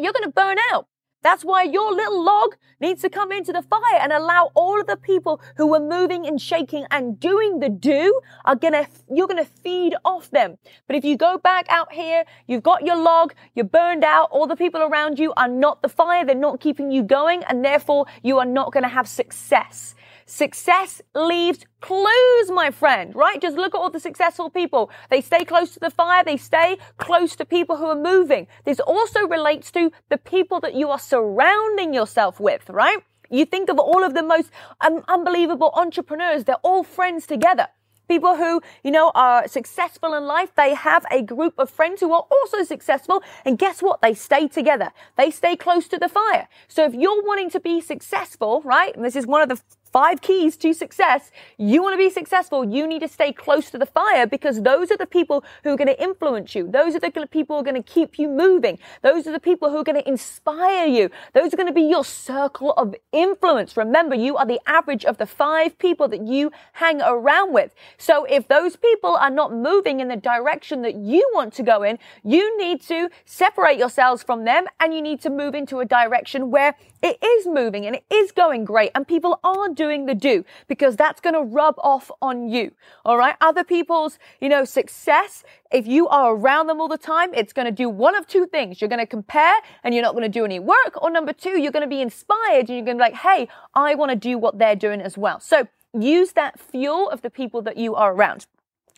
you're 0.00 0.14
going 0.14 0.24
to 0.24 0.30
burn 0.30 0.56
out. 0.72 0.86
That's 1.22 1.44
why 1.44 1.64
your 1.64 1.92
little 1.92 2.24
log 2.24 2.56
needs 2.80 3.02
to 3.02 3.10
come 3.10 3.30
into 3.30 3.52
the 3.52 3.60
fire 3.60 4.00
and 4.00 4.10
allow 4.10 4.50
all 4.54 4.80
of 4.80 4.86
the 4.86 4.96
people 4.96 5.40
who 5.56 5.74
are 5.74 5.80
moving 5.80 6.26
and 6.26 6.40
shaking 6.40 6.86
and 6.90 7.20
doing 7.20 7.60
the 7.60 7.68
do 7.68 8.20
are 8.46 8.56
gonna, 8.56 8.86
you're 9.14 9.26
gonna 9.26 9.44
feed 9.44 9.94
off 10.04 10.30
them. 10.30 10.56
But 10.86 10.96
if 10.96 11.04
you 11.04 11.18
go 11.18 11.36
back 11.36 11.66
out 11.68 11.92
here, 11.92 12.24
you've 12.46 12.62
got 12.62 12.86
your 12.86 12.96
log, 12.96 13.34
you're 13.54 13.66
burned 13.66 14.02
out, 14.02 14.30
all 14.30 14.46
the 14.46 14.56
people 14.56 14.80
around 14.80 15.18
you 15.18 15.34
are 15.36 15.48
not 15.48 15.82
the 15.82 15.90
fire, 15.90 16.24
they're 16.24 16.34
not 16.34 16.60
keeping 16.60 16.90
you 16.90 17.02
going, 17.02 17.44
and 17.44 17.62
therefore 17.62 18.06
you 18.22 18.38
are 18.38 18.46
not 18.46 18.72
gonna 18.72 18.88
have 18.88 19.06
success. 19.06 19.94
Success 20.30 21.02
leaves 21.12 21.66
clues, 21.80 22.52
my 22.52 22.70
friend, 22.70 23.16
right? 23.16 23.42
Just 23.42 23.56
look 23.56 23.74
at 23.74 23.78
all 23.78 23.90
the 23.90 23.98
successful 23.98 24.48
people. 24.48 24.88
They 25.10 25.20
stay 25.20 25.44
close 25.44 25.72
to 25.74 25.80
the 25.80 25.90
fire. 25.90 26.22
They 26.22 26.36
stay 26.36 26.78
close 26.98 27.34
to 27.34 27.44
people 27.44 27.78
who 27.78 27.86
are 27.86 27.96
moving. 27.96 28.46
This 28.64 28.78
also 28.78 29.26
relates 29.26 29.72
to 29.72 29.90
the 30.08 30.18
people 30.18 30.60
that 30.60 30.74
you 30.74 30.88
are 30.88 31.00
surrounding 31.00 31.92
yourself 31.92 32.38
with, 32.38 32.70
right? 32.70 32.98
You 33.28 33.44
think 33.44 33.68
of 33.68 33.80
all 33.80 34.04
of 34.04 34.14
the 34.14 34.22
most 34.22 34.52
um, 34.80 35.02
unbelievable 35.08 35.72
entrepreneurs. 35.74 36.44
They're 36.44 36.62
all 36.62 36.84
friends 36.84 37.26
together. 37.26 37.66
People 38.06 38.36
who, 38.36 38.62
you 38.84 38.92
know, 38.92 39.10
are 39.16 39.48
successful 39.48 40.14
in 40.14 40.26
life, 40.26 40.52
they 40.56 40.74
have 40.74 41.04
a 41.10 41.22
group 41.22 41.54
of 41.58 41.70
friends 41.70 42.00
who 42.00 42.12
are 42.12 42.26
also 42.30 42.62
successful. 42.62 43.22
And 43.44 43.58
guess 43.58 43.82
what? 43.82 44.00
They 44.00 44.14
stay 44.14 44.46
together. 44.46 44.92
They 45.16 45.32
stay 45.32 45.56
close 45.56 45.88
to 45.88 45.98
the 45.98 46.08
fire. 46.08 46.48
So 46.68 46.84
if 46.84 46.94
you're 46.94 47.22
wanting 47.24 47.50
to 47.50 47.60
be 47.60 47.80
successful, 47.80 48.62
right? 48.64 48.94
And 48.94 49.04
this 49.04 49.16
is 49.16 49.26
one 49.26 49.42
of 49.42 49.48
the 49.48 49.60
five 49.92 50.20
keys 50.20 50.56
to 50.58 50.72
success. 50.72 51.30
You 51.58 51.82
want 51.82 51.94
to 51.94 51.98
be 51.98 52.10
successful. 52.10 52.64
You 52.64 52.86
need 52.86 53.00
to 53.00 53.08
stay 53.08 53.32
close 53.32 53.70
to 53.70 53.78
the 53.78 53.86
fire 53.86 54.26
because 54.26 54.62
those 54.62 54.90
are 54.90 54.96
the 54.96 55.06
people 55.06 55.44
who 55.64 55.70
are 55.70 55.76
going 55.76 55.88
to 55.88 56.02
influence 56.02 56.54
you. 56.54 56.68
Those 56.68 56.94
are 56.94 57.00
the 57.00 57.10
people 57.10 57.56
who 57.56 57.60
are 57.60 57.64
going 57.64 57.82
to 57.82 57.92
keep 57.92 58.18
you 58.18 58.28
moving. 58.28 58.78
Those 59.02 59.26
are 59.26 59.32
the 59.32 59.40
people 59.40 59.70
who 59.70 59.78
are 59.78 59.84
going 59.84 60.00
to 60.00 60.08
inspire 60.08 60.86
you. 60.86 61.10
Those 61.32 61.52
are 61.52 61.56
going 61.56 61.68
to 61.68 61.72
be 61.72 61.82
your 61.82 62.04
circle 62.04 62.72
of 62.72 62.94
influence. 63.12 63.76
Remember, 63.76 64.14
you 64.14 64.36
are 64.36 64.46
the 64.46 64.60
average 64.66 65.04
of 65.04 65.18
the 65.18 65.26
five 65.26 65.78
people 65.78 66.08
that 66.08 66.26
you 66.26 66.52
hang 66.74 67.00
around 67.02 67.52
with. 67.52 67.74
So 67.98 68.24
if 68.24 68.48
those 68.48 68.76
people 68.76 69.16
are 69.16 69.30
not 69.30 69.52
moving 69.52 70.00
in 70.00 70.08
the 70.08 70.16
direction 70.16 70.82
that 70.82 70.94
you 70.94 71.28
want 71.34 71.52
to 71.54 71.62
go 71.62 71.82
in, 71.82 71.98
you 72.22 72.56
need 72.58 72.80
to 72.82 73.10
separate 73.24 73.78
yourselves 73.78 74.22
from 74.22 74.44
them 74.44 74.66
and 74.78 74.94
you 74.94 75.02
need 75.02 75.20
to 75.22 75.30
move 75.30 75.54
into 75.54 75.80
a 75.80 75.84
direction 75.84 76.50
where 76.50 76.74
it 77.02 77.22
is 77.22 77.46
moving 77.46 77.86
and 77.86 77.96
it 77.96 78.04
is 78.10 78.30
going 78.32 78.64
great 78.64 78.90
and 78.94 79.08
people 79.08 79.40
are 79.42 79.68
doing 79.68 80.06
the 80.06 80.14
do 80.14 80.44
because 80.68 80.96
that's 80.96 81.20
going 81.20 81.34
to 81.34 81.42
rub 81.42 81.74
off 81.78 82.10
on 82.20 82.48
you. 82.48 82.72
All 83.04 83.16
right. 83.16 83.36
Other 83.40 83.64
people's, 83.64 84.18
you 84.40 84.48
know, 84.48 84.64
success, 84.64 85.42
if 85.72 85.86
you 85.86 86.08
are 86.08 86.34
around 86.34 86.66
them 86.66 86.80
all 86.80 86.88
the 86.88 86.98
time, 86.98 87.32
it's 87.34 87.52
going 87.52 87.66
to 87.66 87.72
do 87.72 87.88
one 87.88 88.14
of 88.14 88.26
two 88.26 88.46
things. 88.46 88.80
You're 88.80 88.88
going 88.88 89.00
to 89.00 89.06
compare 89.06 89.54
and 89.82 89.94
you're 89.94 90.02
not 90.02 90.12
going 90.12 90.24
to 90.24 90.28
do 90.28 90.44
any 90.44 90.58
work. 90.58 91.00
Or 91.00 91.10
number 91.10 91.32
two, 91.32 91.60
you're 91.60 91.72
going 91.72 91.82
to 91.82 91.88
be 91.88 92.02
inspired 92.02 92.68
and 92.68 92.70
you're 92.70 92.84
going 92.84 92.98
to 92.98 93.04
be 93.04 93.10
like, 93.10 93.14
Hey, 93.14 93.48
I 93.74 93.94
want 93.94 94.10
to 94.10 94.16
do 94.16 94.36
what 94.36 94.58
they're 94.58 94.76
doing 94.76 95.00
as 95.00 95.16
well. 95.16 95.40
So 95.40 95.68
use 95.98 96.32
that 96.32 96.60
fuel 96.60 97.08
of 97.08 97.22
the 97.22 97.30
people 97.30 97.62
that 97.62 97.76
you 97.76 97.94
are 97.94 98.12
around. 98.12 98.46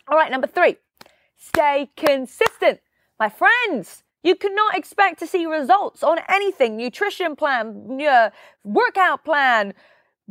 All 0.08 0.16
right. 0.16 0.30
Number 0.30 0.48
three, 0.48 0.76
stay 1.36 1.90
consistent. 1.96 2.80
My 3.18 3.28
friends, 3.28 4.02
you 4.22 4.34
cannot 4.36 4.76
expect 4.76 5.18
to 5.20 5.26
see 5.26 5.46
results 5.46 6.02
on 6.02 6.18
anything. 6.28 6.76
Nutrition 6.76 7.36
plan, 7.36 7.98
workout 8.64 9.24
plan, 9.24 9.74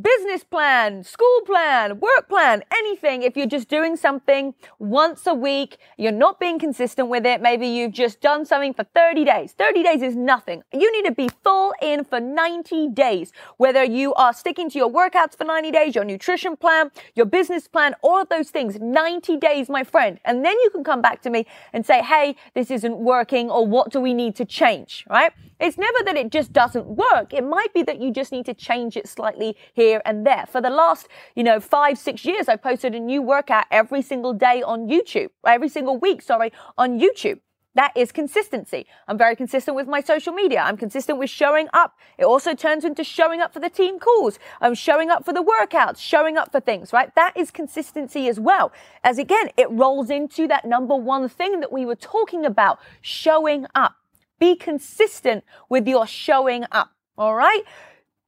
business 0.00 0.42
plan, 0.42 1.04
school 1.04 1.40
plan, 1.44 2.00
work 2.00 2.28
plan, 2.28 2.62
anything. 2.72 3.22
If 3.22 3.36
you're 3.36 3.46
just 3.46 3.68
doing 3.68 3.96
something 3.96 4.54
once 4.78 5.26
a 5.26 5.34
week, 5.34 5.76
you're 5.98 6.12
not 6.12 6.40
being 6.40 6.58
consistent 6.58 7.08
with 7.08 7.26
it. 7.26 7.42
Maybe 7.42 7.66
you've 7.66 7.92
just 7.92 8.20
done 8.20 8.46
something 8.46 8.72
for 8.72 8.84
30 8.84 9.24
days. 9.24 9.52
30 9.52 9.82
days 9.82 10.02
is 10.02 10.16
nothing. 10.16 10.62
You 10.72 10.90
need 10.92 11.08
to 11.08 11.14
be 11.14 11.28
full 11.44 11.74
in 11.82 12.04
for 12.04 12.20
90 12.20 12.88
days. 12.88 13.32
Whether 13.58 13.84
you 13.84 14.14
are 14.14 14.32
sticking 14.32 14.70
to 14.70 14.78
your 14.78 14.90
workouts 14.90 15.36
for 15.36 15.44
90 15.44 15.70
days, 15.70 15.94
your 15.94 16.04
nutrition 16.04 16.56
plan, 16.56 16.90
your 17.14 17.26
business 17.26 17.68
plan, 17.68 17.94
all 18.00 18.22
of 18.22 18.28
those 18.30 18.50
things, 18.50 18.78
90 18.80 19.36
days, 19.36 19.68
my 19.68 19.84
friend. 19.84 20.18
And 20.24 20.44
then 20.44 20.56
you 20.60 20.70
can 20.70 20.84
come 20.84 21.02
back 21.02 21.20
to 21.22 21.30
me 21.30 21.46
and 21.72 21.84
say, 21.84 22.02
Hey, 22.02 22.36
this 22.54 22.70
isn't 22.70 22.96
working 22.96 23.50
or 23.50 23.66
what 23.66 23.90
do 23.90 24.00
we 24.00 24.14
need 24.14 24.36
to 24.36 24.46
change, 24.46 25.04
right? 25.10 25.32
It's 25.60 25.78
never 25.78 25.98
that 26.06 26.16
it 26.16 26.32
just 26.32 26.52
doesn't 26.52 26.86
work. 26.86 27.32
It 27.32 27.44
might 27.44 27.72
be 27.72 27.84
that 27.84 28.00
you 28.00 28.10
just 28.10 28.32
need 28.32 28.46
to 28.46 28.54
change 28.54 28.96
it 28.96 29.06
slightly 29.06 29.56
here 29.74 29.81
and 30.04 30.26
there. 30.26 30.46
For 30.50 30.60
the 30.60 30.70
last, 30.70 31.08
you 31.34 31.42
know, 31.42 31.60
five, 31.60 31.98
six 31.98 32.24
years, 32.24 32.48
I've 32.48 32.62
posted 32.62 32.94
a 32.94 33.00
new 33.00 33.22
workout 33.22 33.64
every 33.70 34.02
single 34.02 34.32
day 34.32 34.62
on 34.62 34.88
YouTube, 34.88 35.30
every 35.46 35.68
single 35.68 35.98
week, 35.98 36.22
sorry, 36.22 36.52
on 36.78 36.98
YouTube. 37.00 37.40
That 37.74 37.92
is 37.96 38.12
consistency. 38.12 38.86
I'm 39.08 39.16
very 39.16 39.34
consistent 39.34 39.74
with 39.74 39.88
my 39.88 40.02
social 40.02 40.34
media. 40.34 40.60
I'm 40.60 40.76
consistent 40.76 41.18
with 41.18 41.30
showing 41.30 41.68
up. 41.72 41.94
It 42.18 42.26
also 42.26 42.54
turns 42.54 42.84
into 42.84 43.02
showing 43.02 43.40
up 43.40 43.52
for 43.54 43.60
the 43.60 43.70
team 43.70 43.98
calls. 43.98 44.38
I'm 44.60 44.74
showing 44.74 45.08
up 45.08 45.24
for 45.24 45.32
the 45.32 45.42
workouts, 45.42 45.98
showing 45.98 46.36
up 46.36 46.52
for 46.52 46.60
things, 46.60 46.92
right? 46.92 47.14
That 47.14 47.34
is 47.34 47.50
consistency 47.50 48.28
as 48.28 48.38
well. 48.38 48.72
As 49.02 49.16
again, 49.18 49.48
it 49.56 49.70
rolls 49.70 50.10
into 50.10 50.46
that 50.48 50.66
number 50.66 50.94
one 50.94 51.28
thing 51.30 51.60
that 51.60 51.72
we 51.72 51.86
were 51.86 51.96
talking 51.96 52.44
about, 52.44 52.78
showing 53.00 53.66
up. 53.74 53.94
Be 54.38 54.54
consistent 54.54 55.44
with 55.70 55.88
your 55.88 56.06
showing 56.06 56.64
up. 56.72 56.90
All 57.16 57.34
right. 57.34 57.62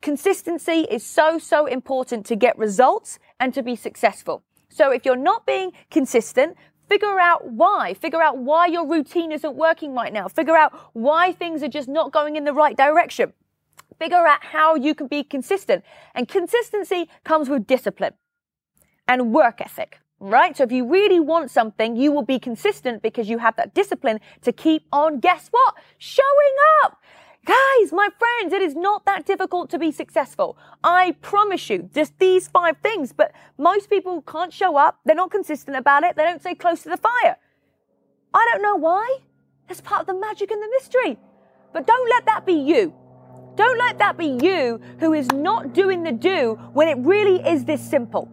Consistency 0.05 0.81
is 0.91 1.03
so, 1.03 1.39
so 1.39 1.65
important 1.65 2.27
to 2.27 2.37
get 2.37 2.59
results 2.59 3.19
and 3.41 3.55
to 3.55 3.63
be 3.63 3.75
successful. 3.75 4.45
So 4.69 4.91
if 4.91 5.07
you're 5.07 5.17
not 5.17 5.47
being 5.47 5.73
consistent, 5.91 6.59
Figure 6.87 7.19
out 7.19 7.51
why. 7.51 7.95
Figure 7.95 8.23
out 8.23 8.37
why 8.37 8.67
your 8.67 8.87
routine 8.87 9.33
isn't 9.33 9.57
working 9.57 9.95
right 9.95 10.13
now. 10.13 10.29
Figure 10.29 10.55
out 10.55 10.73
why 10.93 11.33
things 11.33 11.63
are 11.63 11.69
just 11.69 11.89
not 11.89 12.13
going 12.13 12.37
in 12.37 12.45
the 12.45 12.53
right 12.53 12.77
direction. 12.77 13.33
Figure 13.99 14.27
out 14.27 14.45
how 14.45 14.75
you 14.75 14.95
can 14.95 15.07
be 15.07 15.25
consistent. 15.25 15.83
And 16.15 16.29
consistency 16.29 17.09
comes 17.25 17.49
with 17.49 17.67
discipline 17.67 18.13
and 19.09 19.33
work 19.33 19.63
ethic, 19.63 19.99
right? 20.21 20.55
So 20.55 20.65
if 20.65 20.73
you 20.73 20.87
really 20.87 21.21
want 21.21 21.51
something, 21.51 21.97
you 21.97 22.13
will 22.13 22.23
be 22.25 22.39
consistent 22.39 23.03
because 23.03 23.31
you 23.31 23.39
have 23.39 23.57
that 23.57 23.73
discipline 23.73 24.21
to 24.43 24.53
keep 24.53 24.87
on, 24.93 25.21
guess 25.21 25.49
what? 25.51 25.75
Showing 25.97 26.55
up. 26.85 26.99
Guys, 27.45 27.93
my 27.93 28.09
friends, 28.19 28.55
it 28.55 28.63
is 28.63 28.75
not 28.75 29.05
that 29.05 29.27
difficult 29.27 29.69
to 29.69 29.79
be 29.79 29.93
successful. 29.93 30.57
I 30.83 31.15
promise 31.21 31.69
you, 31.69 31.91
just 31.95 32.19
these 32.19 32.49
five 32.49 32.79
things, 32.79 33.13
but 33.13 33.33
most 33.59 33.91
people 33.91 34.23
can't 34.23 34.53
show 34.53 34.77
up. 34.77 35.01
They're 35.05 35.15
not 35.15 35.31
consistent 35.31 35.77
about 35.77 36.05
it. 36.05 36.17
They 36.17 36.23
don't 36.23 36.41
stay 36.41 36.55
close 36.55 36.83
to 36.85 36.89
the 36.89 36.97
fire. 36.97 37.37
I 38.33 38.49
don't 38.51 38.63
know 38.63 38.77
why. 38.77 39.19
That's 39.69 39.83
part 39.83 40.01
of 40.01 40.07
the 40.07 40.15
magic 40.15 40.51
and 40.51 40.63
the 40.63 40.69
mystery. 40.71 41.19
But 41.75 41.87
don't 41.87 42.09
let 42.09 42.25
that 42.27 42.47
be 42.47 42.55
you. 42.55 42.95
Don't 43.57 43.79
let 43.79 43.99
that 43.99 44.17
be 44.17 44.39
you 44.43 44.81
who 44.99 45.13
is 45.13 45.31
not 45.33 45.75
doing 45.75 46.03
the 46.03 46.13
do 46.13 46.59
when 46.73 46.89
it 46.89 46.97
really 46.99 47.47
is 47.47 47.65
this 47.67 47.83
simple. 47.83 48.29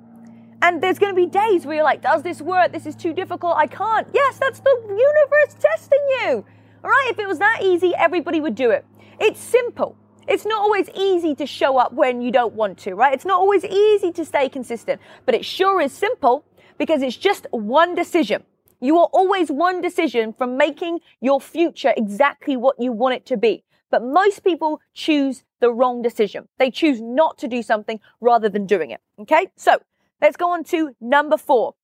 And 0.62 0.82
there's 0.82 1.00
going 1.00 1.14
to 1.14 1.16
be 1.16 1.28
days 1.28 1.66
where 1.66 1.76
you're 1.76 1.84
like, 1.84 2.02
does 2.02 2.24
this 2.24 2.42
work? 2.42 2.72
This 2.72 2.86
is 2.86 2.96
too 2.96 3.14
difficult. 3.14 3.56
I 3.58 3.68
can't. 3.68 4.08
Yes, 4.14 4.38
that's 4.38 4.60
the 4.60 4.78
universe 4.88 5.56
testing 5.60 6.00
you. 6.22 6.46
All 6.84 6.90
right. 6.90 7.08
If 7.10 7.20
it 7.20 7.28
was 7.28 7.40
that 7.40 7.62
easy, 7.62 7.94
everybody 7.96 8.40
would 8.40 8.56
do 8.56 8.70
it. 8.72 8.86
It's 9.24 9.40
simple. 9.40 9.96
It's 10.28 10.48
not 10.48 10.62
always 10.62 10.90
easy 10.96 11.36
to 11.36 11.46
show 11.46 11.78
up 11.78 11.94
when 11.94 12.22
you 12.22 12.32
don't 12.32 12.56
want 12.56 12.80
to, 12.80 12.96
right? 12.96 13.14
It's 13.14 13.24
not 13.24 13.40
always 13.40 13.64
easy 13.64 14.12
to 14.14 14.26
stay 14.26 14.50
consistent, 14.50 15.00
but 15.28 15.36
it 15.36 15.46
sure 15.46 15.80
is 15.80 15.92
simple 15.92 16.44
because 16.80 17.04
it's 17.04 17.18
just 17.18 17.46
one 17.52 17.94
decision. 17.94 18.44
You 18.80 18.98
are 18.98 19.10
always 19.14 19.52
one 19.52 19.80
decision 19.80 20.34
from 20.34 20.58
making 20.58 21.02
your 21.20 21.40
future 21.40 21.94
exactly 21.96 22.58
what 22.58 22.78
you 22.80 22.92
want 22.92 23.14
it 23.14 23.28
to 23.28 23.38
be. 23.38 23.64
But 23.92 24.02
most 24.04 24.44
people 24.44 24.82
choose 24.96 25.44
the 25.60 25.72
wrong 25.72 26.02
decision. 26.02 26.48
They 26.58 26.72
choose 26.72 27.00
not 27.00 27.38
to 27.40 27.48
do 27.48 27.62
something 27.62 28.00
rather 28.22 28.50
than 28.50 28.66
doing 28.66 28.90
it. 28.90 29.02
Okay. 29.20 29.50
So 29.56 29.78
let's 30.20 30.36
go 30.36 30.50
on 30.50 30.64
to 30.66 30.96
number 31.00 31.38
four. 31.38 31.76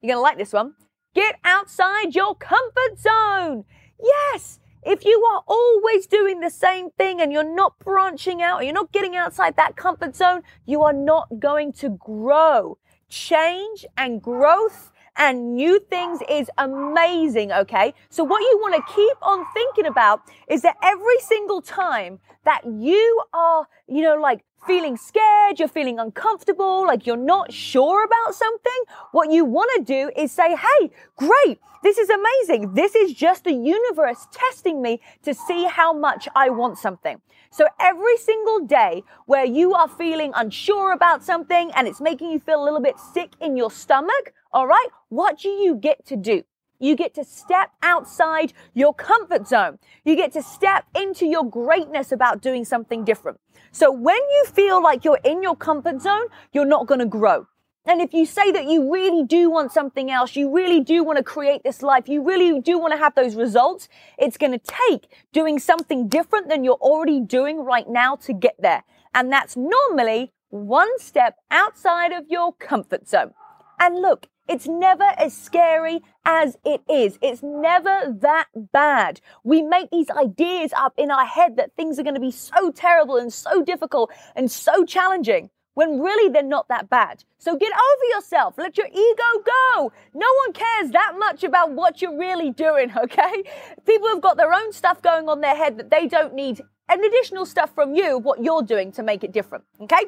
You're 0.00 0.14
going 0.14 0.16
to 0.16 0.22
like 0.22 0.38
this 0.38 0.52
one. 0.52 0.74
Get 1.14 1.36
outside 1.44 2.16
your 2.16 2.34
comfort 2.34 2.98
zone. 2.98 3.64
Yes. 4.02 4.58
If 4.84 5.04
you 5.04 5.24
are 5.32 5.42
always 5.46 6.06
doing 6.06 6.40
the 6.40 6.50
same 6.50 6.90
thing 6.90 7.20
and 7.20 7.32
you're 7.32 7.54
not 7.54 7.78
branching 7.78 8.42
out, 8.42 8.64
you're 8.64 8.74
not 8.74 8.90
getting 8.90 9.14
outside 9.14 9.56
that 9.56 9.76
comfort 9.76 10.16
zone, 10.16 10.42
you 10.66 10.82
are 10.82 10.92
not 10.92 11.38
going 11.38 11.72
to 11.74 11.90
grow. 11.90 12.78
Change 13.08 13.86
and 13.96 14.20
growth 14.20 14.91
and 15.16 15.54
new 15.54 15.78
things 15.78 16.20
is 16.28 16.50
amazing, 16.58 17.52
okay? 17.52 17.94
So 18.08 18.24
what 18.24 18.40
you 18.40 18.58
want 18.60 18.74
to 18.74 18.94
keep 18.94 19.16
on 19.22 19.44
thinking 19.52 19.86
about 19.86 20.22
is 20.48 20.62
that 20.62 20.76
every 20.82 21.18
single 21.20 21.60
time 21.60 22.18
that 22.44 22.62
you 22.64 23.22
are, 23.32 23.66
you 23.86 24.02
know, 24.02 24.16
like 24.16 24.44
feeling 24.66 24.96
scared, 24.96 25.58
you're 25.58 25.68
feeling 25.68 25.98
uncomfortable, 25.98 26.86
like 26.86 27.06
you're 27.06 27.16
not 27.16 27.52
sure 27.52 28.04
about 28.04 28.34
something, 28.34 28.82
what 29.12 29.30
you 29.30 29.44
want 29.44 29.70
to 29.76 29.82
do 29.82 30.10
is 30.16 30.32
say, 30.32 30.56
hey, 30.56 30.90
great, 31.16 31.58
this 31.82 31.98
is 31.98 32.08
amazing. 32.08 32.74
This 32.74 32.94
is 32.94 33.12
just 33.12 33.44
the 33.44 33.52
universe 33.52 34.26
testing 34.32 34.80
me 34.80 35.00
to 35.24 35.34
see 35.34 35.64
how 35.64 35.92
much 35.92 36.28
I 36.34 36.48
want 36.50 36.78
something. 36.78 37.20
So 37.50 37.66
every 37.80 38.16
single 38.18 38.60
day 38.60 39.02
where 39.26 39.44
you 39.44 39.74
are 39.74 39.88
feeling 39.88 40.32
unsure 40.34 40.92
about 40.92 41.24
something 41.24 41.70
and 41.74 41.86
it's 41.86 42.00
making 42.00 42.30
you 42.30 42.38
feel 42.38 42.62
a 42.62 42.64
little 42.64 42.80
bit 42.80 42.98
sick 42.98 43.32
in 43.40 43.56
your 43.56 43.70
stomach, 43.70 44.32
all 44.52 44.66
right, 44.66 44.88
what 45.08 45.38
do 45.38 45.48
you 45.48 45.74
get 45.74 46.04
to 46.06 46.16
do? 46.16 46.42
You 46.78 46.96
get 46.96 47.14
to 47.14 47.24
step 47.24 47.70
outside 47.82 48.52
your 48.74 48.92
comfort 48.92 49.46
zone. 49.46 49.78
You 50.04 50.16
get 50.16 50.32
to 50.32 50.42
step 50.42 50.84
into 50.96 51.26
your 51.26 51.48
greatness 51.48 52.10
about 52.10 52.42
doing 52.42 52.64
something 52.64 53.04
different. 53.04 53.38
So 53.70 53.92
when 53.92 54.16
you 54.16 54.44
feel 54.46 54.82
like 54.82 55.04
you're 55.04 55.20
in 55.24 55.42
your 55.42 55.54
comfort 55.54 56.02
zone, 56.02 56.26
you're 56.52 56.66
not 56.66 56.86
going 56.86 56.98
to 56.98 57.06
grow. 57.06 57.46
And 57.86 58.00
if 58.00 58.12
you 58.12 58.26
say 58.26 58.52
that 58.52 58.66
you 58.66 58.92
really 58.92 59.24
do 59.24 59.50
want 59.50 59.72
something 59.72 60.10
else, 60.10 60.36
you 60.36 60.54
really 60.54 60.80
do 60.80 61.02
want 61.02 61.18
to 61.18 61.24
create 61.24 61.62
this 61.64 61.82
life, 61.82 62.08
you 62.08 62.22
really 62.22 62.60
do 62.60 62.78
want 62.78 62.92
to 62.92 62.98
have 62.98 63.14
those 63.14 63.34
results, 63.34 63.88
it's 64.18 64.36
going 64.36 64.52
to 64.52 64.60
take 64.88 65.12
doing 65.32 65.58
something 65.58 66.08
different 66.08 66.48
than 66.48 66.62
you're 66.62 66.74
already 66.74 67.20
doing 67.20 67.64
right 67.64 67.88
now 67.88 68.14
to 68.16 68.32
get 68.32 68.54
there. 68.58 68.84
And 69.14 69.32
that's 69.32 69.56
normally 69.56 70.32
one 70.50 70.98
step 70.98 71.36
outside 71.50 72.12
of 72.12 72.26
your 72.28 72.52
comfort 72.52 73.08
zone. 73.08 73.34
And 73.82 74.00
look, 74.00 74.28
it's 74.48 74.68
never 74.68 75.02
as 75.18 75.36
scary 75.36 76.02
as 76.24 76.56
it 76.64 76.82
is. 76.88 77.18
It's 77.20 77.42
never 77.42 78.16
that 78.20 78.46
bad. 78.54 79.20
We 79.42 79.60
make 79.60 79.90
these 79.90 80.08
ideas 80.08 80.72
up 80.76 80.94
in 80.96 81.10
our 81.10 81.26
head 81.26 81.56
that 81.56 81.74
things 81.74 81.98
are 81.98 82.04
going 82.04 82.14
to 82.14 82.20
be 82.20 82.30
so 82.30 82.70
terrible 82.70 83.16
and 83.16 83.32
so 83.32 83.64
difficult 83.64 84.12
and 84.36 84.48
so 84.48 84.84
challenging 84.84 85.50
when 85.74 85.98
really 85.98 86.32
they're 86.32 86.44
not 86.44 86.68
that 86.68 86.90
bad. 86.90 87.24
So 87.38 87.56
get 87.56 87.72
over 87.72 88.04
yourself. 88.14 88.54
Let 88.56 88.78
your 88.78 88.86
ego 88.86 89.42
go. 89.44 89.92
No 90.14 90.28
one 90.44 90.52
cares 90.52 90.92
that 90.92 91.14
much 91.18 91.42
about 91.42 91.72
what 91.72 92.00
you're 92.00 92.16
really 92.16 92.52
doing, 92.52 92.96
okay? 92.96 93.42
People 93.84 94.06
have 94.10 94.20
got 94.20 94.36
their 94.36 94.52
own 94.52 94.72
stuff 94.72 95.02
going 95.02 95.28
on 95.28 95.40
their 95.40 95.56
head 95.56 95.76
that 95.78 95.90
they 95.90 96.06
don't 96.06 96.34
need 96.34 96.60
an 96.88 97.02
additional 97.02 97.46
stuff 97.46 97.74
from 97.74 97.96
you, 97.96 98.16
what 98.18 98.44
you're 98.44 98.62
doing 98.62 98.92
to 98.92 99.02
make 99.02 99.24
it 99.24 99.32
different, 99.32 99.64
okay? 99.80 100.04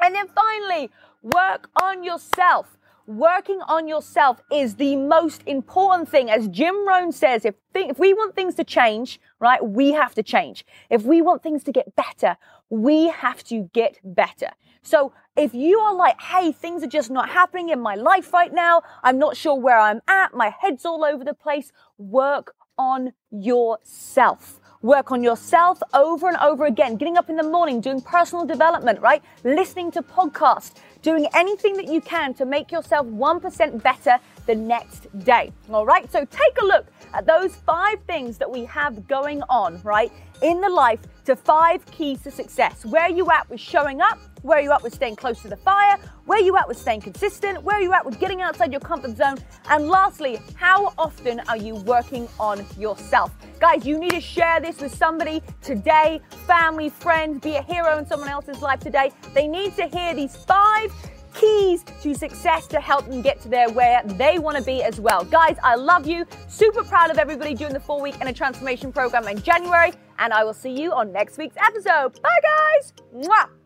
And 0.00 0.16
then 0.16 0.26
finally, 0.26 0.90
work 1.22 1.70
on 1.80 2.02
yourself 2.02 2.73
working 3.06 3.60
on 3.68 3.88
yourself 3.88 4.40
is 4.50 4.76
the 4.76 4.96
most 4.96 5.42
important 5.46 6.08
thing. 6.08 6.30
As 6.30 6.48
Jim 6.48 6.86
Rohn 6.86 7.12
says, 7.12 7.44
if, 7.44 7.54
th- 7.74 7.90
if 7.90 7.98
we 7.98 8.14
want 8.14 8.34
things 8.34 8.54
to 8.56 8.64
change, 8.64 9.20
right, 9.40 9.64
we 9.64 9.92
have 9.92 10.14
to 10.14 10.22
change. 10.22 10.64
If 10.90 11.02
we 11.02 11.22
want 11.22 11.42
things 11.42 11.64
to 11.64 11.72
get 11.72 11.94
better, 11.96 12.36
we 12.70 13.08
have 13.08 13.44
to 13.44 13.70
get 13.72 13.98
better. 14.02 14.50
So 14.82 15.12
if 15.36 15.54
you 15.54 15.78
are 15.78 15.94
like, 15.94 16.20
hey, 16.20 16.52
things 16.52 16.82
are 16.82 16.88
just 16.88 17.10
not 17.10 17.30
happening 17.30 17.70
in 17.70 17.80
my 17.80 17.94
life 17.94 18.32
right 18.32 18.52
now, 18.52 18.82
I'm 19.02 19.18
not 19.18 19.36
sure 19.36 19.54
where 19.54 19.78
I'm 19.78 20.02
at, 20.06 20.34
my 20.34 20.54
head's 20.60 20.84
all 20.84 21.04
over 21.04 21.24
the 21.24 21.34
place, 21.34 21.72
work 21.98 22.54
on 22.76 23.12
yourself. 23.30 24.60
Work 24.84 25.12
on 25.12 25.22
yourself 25.22 25.82
over 25.94 26.28
and 26.28 26.36
over 26.36 26.66
again, 26.66 26.96
getting 26.96 27.16
up 27.16 27.30
in 27.30 27.36
the 27.36 27.42
morning, 27.42 27.80
doing 27.80 28.02
personal 28.02 28.44
development, 28.44 29.00
right? 29.00 29.22
Listening 29.42 29.90
to 29.92 30.02
podcasts, 30.02 30.74
doing 31.00 31.26
anything 31.32 31.72
that 31.78 31.86
you 31.86 32.02
can 32.02 32.34
to 32.34 32.44
make 32.44 32.70
yourself 32.70 33.06
1% 33.06 33.82
better 33.82 34.18
the 34.44 34.54
next 34.54 35.06
day. 35.20 35.54
All 35.72 35.86
right. 35.86 36.12
So 36.12 36.26
take 36.26 36.60
a 36.60 36.66
look 36.66 36.84
at 37.14 37.24
those 37.24 37.56
five 37.56 37.98
things 38.06 38.36
that 38.36 38.50
we 38.50 38.66
have 38.66 39.08
going 39.08 39.40
on, 39.48 39.80
right, 39.84 40.12
in 40.42 40.60
the 40.60 40.68
life 40.68 41.00
to 41.24 41.34
five 41.34 41.86
keys 41.86 42.20
to 42.24 42.30
success. 42.30 42.84
Where 42.84 43.04
are 43.04 43.10
you 43.10 43.30
at 43.30 43.48
with 43.48 43.60
showing 43.60 44.02
up? 44.02 44.18
Where 44.44 44.58
are 44.58 44.60
you 44.60 44.72
at 44.72 44.82
with 44.82 44.92
staying 44.92 45.16
close 45.16 45.40
to 45.40 45.48
the 45.48 45.56
fire? 45.56 45.96
Where 46.26 46.38
are 46.38 46.42
you 46.42 46.54
at 46.58 46.68
with 46.68 46.76
staying 46.76 47.00
consistent? 47.00 47.62
Where 47.62 47.76
are 47.76 47.80
you 47.80 47.94
at 47.94 48.04
with 48.04 48.20
getting 48.20 48.42
outside 48.42 48.72
your 48.72 48.80
comfort 48.80 49.16
zone? 49.16 49.38
And 49.70 49.88
lastly, 49.88 50.38
how 50.54 50.92
often 50.98 51.40
are 51.48 51.56
you 51.56 51.76
working 51.76 52.28
on 52.38 52.66
yourself? 52.78 53.30
Guys, 53.58 53.86
you 53.86 53.98
need 53.98 54.10
to 54.10 54.20
share 54.20 54.60
this 54.60 54.82
with 54.82 54.94
somebody 54.94 55.40
today, 55.62 56.20
family, 56.46 56.90
friends, 56.90 57.40
be 57.40 57.56
a 57.56 57.62
hero 57.62 57.96
in 57.96 58.06
someone 58.06 58.28
else's 58.28 58.60
life 58.60 58.80
today. 58.80 59.12
They 59.32 59.48
need 59.48 59.76
to 59.76 59.86
hear 59.86 60.14
these 60.14 60.36
five 60.36 60.92
keys 61.32 61.82
to 62.02 62.14
success 62.14 62.66
to 62.66 62.80
help 62.80 63.06
them 63.08 63.22
get 63.22 63.40
to 63.40 63.48
there 63.48 63.70
where 63.70 64.02
they 64.04 64.38
want 64.38 64.58
to 64.58 64.62
be 64.62 64.82
as 64.82 65.00
well. 65.00 65.24
Guys, 65.24 65.56
I 65.62 65.74
love 65.76 66.06
you. 66.06 66.26
Super 66.48 66.84
proud 66.84 67.10
of 67.10 67.16
everybody 67.16 67.54
doing 67.54 67.72
the 67.72 67.80
four 67.80 68.02
week 68.02 68.16
inner 68.20 68.34
transformation 68.34 68.92
program 68.92 69.26
in 69.26 69.40
January. 69.40 69.94
And 70.18 70.34
I 70.34 70.44
will 70.44 70.52
see 70.52 70.78
you 70.78 70.92
on 70.92 71.12
next 71.12 71.38
week's 71.38 71.56
episode. 71.56 72.20
Bye, 72.20 72.40
guys. 72.42 72.92
Mwah. 73.14 73.63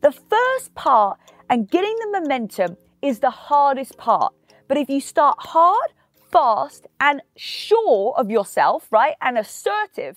The 0.00 0.12
first 0.12 0.74
part 0.74 1.18
and 1.50 1.68
getting 1.68 1.94
the 1.98 2.20
momentum 2.20 2.76
is 3.02 3.18
the 3.18 3.30
hardest 3.30 3.98
part. 3.98 4.32
But 4.66 4.78
if 4.78 4.88
you 4.88 5.00
start 5.00 5.36
hard, 5.40 5.90
fast, 6.30 6.86
and 7.00 7.20
sure 7.36 8.14
of 8.16 8.30
yourself, 8.30 8.86
right, 8.90 9.16
and 9.20 9.36
assertive, 9.36 10.16